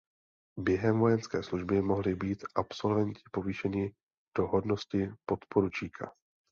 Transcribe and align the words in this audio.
Během 0.59 0.99
vojenské 0.99 1.43
služby 1.43 1.81
mohli 1.81 2.15
být 2.15 2.43
absolventi 2.55 3.21
povýšeni 3.31 3.91
do 4.37 4.47
hodnosti 4.47 5.09
podporučíka. 5.25 6.11